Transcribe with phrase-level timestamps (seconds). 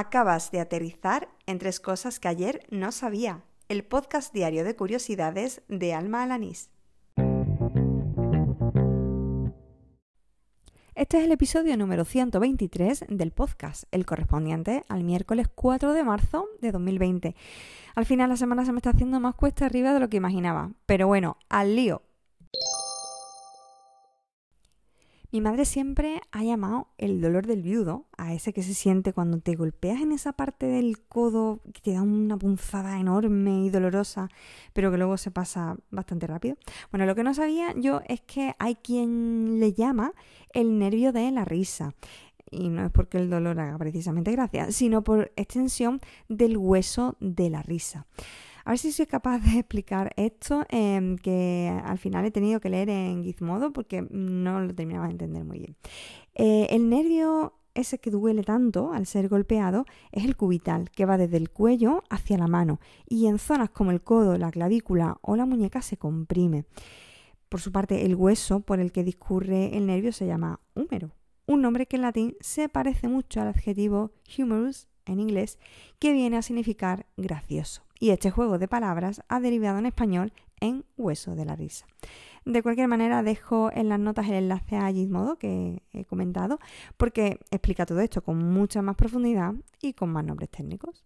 [0.00, 3.42] Acabas de aterrizar en tres cosas que ayer no sabía.
[3.68, 6.70] El podcast diario de curiosidades de Alma Alanís.
[10.94, 16.46] Este es el episodio número 123 del podcast, el correspondiente al miércoles 4 de marzo
[16.60, 17.34] de 2020.
[17.96, 20.70] Al final la semana se me está haciendo más cuesta arriba de lo que imaginaba,
[20.86, 22.02] pero bueno, al lío.
[25.30, 29.38] Mi madre siempre ha llamado el dolor del viudo, a ese que se siente cuando
[29.40, 34.30] te golpeas en esa parte del codo que te da una punzada enorme y dolorosa,
[34.72, 36.56] pero que luego se pasa bastante rápido.
[36.90, 40.14] Bueno, lo que no sabía yo es que hay quien le llama
[40.54, 41.94] el nervio de la risa.
[42.50, 46.00] Y no es porque el dolor haga precisamente gracia, sino por extensión
[46.30, 48.06] del hueso de la risa.
[48.68, 52.68] A ver si soy capaz de explicar esto, em, que al final he tenido que
[52.68, 55.76] leer en Gizmodo porque no lo terminaba de entender muy bien.
[56.34, 61.16] Eh, el nervio ese que duele tanto al ser golpeado es el cubital, que va
[61.16, 65.34] desde el cuello hacia la mano y en zonas como el codo, la clavícula o
[65.34, 66.66] la muñeca se comprime.
[67.48, 71.12] Por su parte, el hueso por el que discurre el nervio se llama húmero,
[71.46, 75.58] un nombre que en latín se parece mucho al adjetivo humorous en inglés,
[75.98, 80.84] que viene a significar gracioso y este juego de palabras ha derivado en español en
[80.96, 81.86] hueso de la risa.
[82.44, 86.58] De cualquier manera, dejo en las notas el enlace a Gizmodo que he comentado,
[86.96, 91.04] porque explica todo esto con mucha más profundidad y con más nombres técnicos.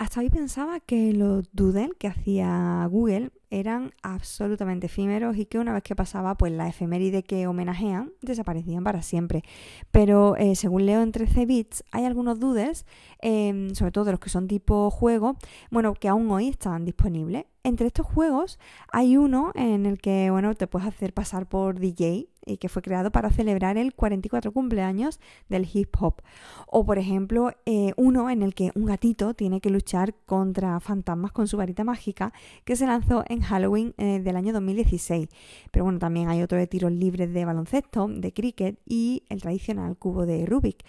[0.00, 5.72] Hasta hoy pensaba que los doodle que hacía Google eran absolutamente efímeros y que una
[5.72, 9.42] vez que pasaba pues la efeméride que homenajean desaparecían para siempre.
[9.90, 12.86] Pero eh, según leo en 13 bits hay algunos doodles,
[13.20, 15.36] em, sobre todo de los que son tipo juego,
[15.72, 17.46] bueno, que aún hoy están disponibles.
[17.64, 18.60] Entre estos juegos
[18.92, 22.82] hay uno en el que bueno, te puedes hacer pasar por DJ y que fue
[22.82, 26.22] creado para celebrar el 44 cumpleaños del hip hop.
[26.66, 31.32] O por ejemplo, eh, uno en el que un gatito tiene que luchar contra fantasmas
[31.32, 32.32] con su varita mágica
[32.64, 35.28] que se lanzó en Halloween eh, del año 2016.
[35.70, 39.96] Pero bueno, también hay otro de tiros libres de baloncesto, de cricket y el tradicional
[39.96, 40.84] cubo de Rubik.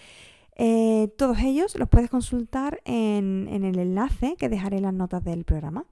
[0.61, 5.23] Eh, todos ellos los puedes consultar en, en el enlace que dejaré en las notas
[5.23, 5.85] del programa.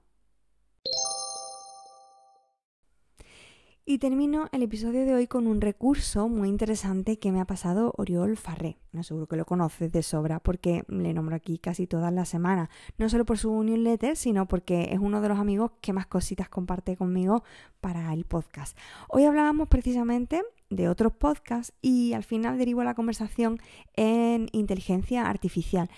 [3.90, 7.94] Y termino el episodio de hoy con un recurso muy interesante que me ha pasado
[7.96, 8.76] Oriol Farré.
[8.92, 12.68] No seguro que lo conoces de sobra porque le nombro aquí casi todas las semanas.
[12.98, 16.50] No solo por su newsletter, sino porque es uno de los amigos que más cositas
[16.50, 17.44] comparte conmigo
[17.80, 18.76] para el podcast.
[19.08, 23.58] Hoy hablábamos precisamente de otros podcasts y al final derivo la conversación
[23.96, 25.88] en inteligencia artificial.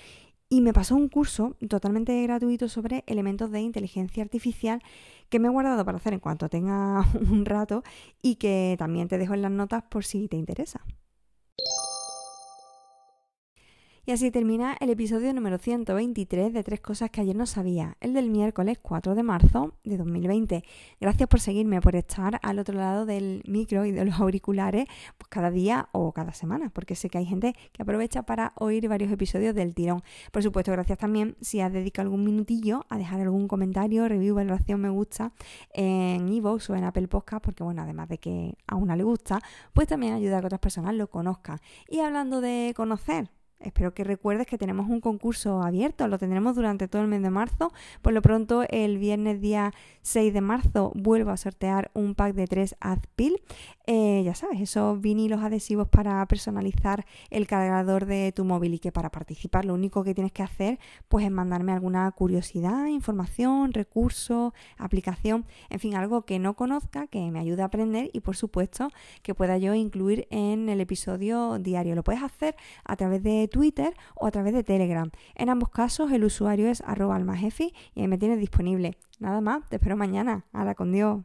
[0.52, 4.82] Y me pasó un curso totalmente gratuito sobre elementos de inteligencia artificial
[5.28, 7.84] que me he guardado para hacer en cuanto tenga un rato
[8.20, 10.84] y que también te dejo en las notas por si te interesa.
[14.10, 18.12] Y así termina el episodio número 123 de Tres Cosas que ayer no sabía, el
[18.12, 20.64] del miércoles 4 de marzo de 2020.
[21.00, 25.28] Gracias por seguirme, por estar al otro lado del micro y de los auriculares pues
[25.28, 29.12] cada día o cada semana, porque sé que hay gente que aprovecha para oír varios
[29.12, 30.02] episodios del tirón.
[30.32, 34.80] Por supuesto, gracias también si has dedicado algún minutillo a dejar algún comentario, review, valoración,
[34.80, 35.32] me gusta
[35.72, 39.38] en iVoox o en Apple Podcast, porque bueno, además de que a una le gusta,
[39.72, 41.60] pues también ayuda a que otras personas lo conozcan.
[41.88, 46.88] Y hablando de conocer, Espero que recuerdes que tenemos un concurso abierto, lo tendremos durante
[46.88, 47.72] todo el mes de marzo.
[48.00, 49.72] Por lo pronto, el viernes día
[50.02, 53.42] 6 de marzo vuelvo a sortear un pack de 3 Azpil.
[53.92, 58.92] Eh, ya sabes, esos vinilos adhesivos para personalizar el cargador de tu móvil y que
[58.92, 60.78] para participar lo único que tienes que hacer
[61.08, 67.32] pues es mandarme alguna curiosidad, información, recurso, aplicación, en fin, algo que no conozca, que
[67.32, 68.92] me ayude a aprender y por supuesto
[69.24, 71.96] que pueda yo incluir en el episodio diario.
[71.96, 75.10] Lo puedes hacer a través de Twitter o a través de Telegram.
[75.34, 78.96] En ambos casos el usuario es arroba almajefi y ahí me tienes disponible.
[79.18, 80.44] Nada más, te espero mañana.
[80.52, 81.22] Hala con Dios.